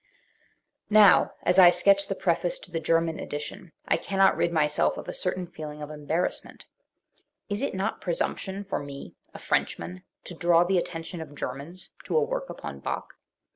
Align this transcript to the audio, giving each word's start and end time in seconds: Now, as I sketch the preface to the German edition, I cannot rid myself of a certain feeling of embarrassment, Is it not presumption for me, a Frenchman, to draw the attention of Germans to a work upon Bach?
Now, 0.89 1.33
as 1.43 1.59
I 1.59 1.69
sketch 1.69 2.07
the 2.07 2.15
preface 2.15 2.57
to 2.61 2.71
the 2.71 2.79
German 2.79 3.19
edition, 3.19 3.71
I 3.87 3.97
cannot 3.97 4.35
rid 4.35 4.51
myself 4.51 4.97
of 4.97 5.07
a 5.07 5.13
certain 5.13 5.45
feeling 5.45 5.79
of 5.83 5.91
embarrassment, 5.91 6.65
Is 7.49 7.61
it 7.61 7.75
not 7.75 8.01
presumption 8.01 8.63
for 8.63 8.79
me, 8.79 9.13
a 9.31 9.37
Frenchman, 9.37 10.01
to 10.23 10.33
draw 10.33 10.63
the 10.63 10.79
attention 10.79 11.21
of 11.21 11.35
Germans 11.35 11.91
to 12.05 12.17
a 12.17 12.23
work 12.23 12.49
upon 12.49 12.79
Bach? 12.79 13.13